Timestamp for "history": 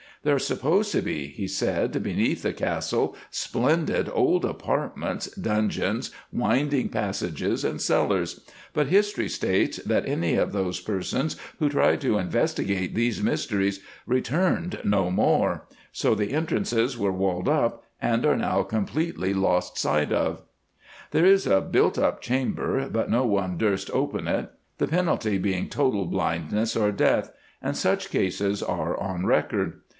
8.87-9.27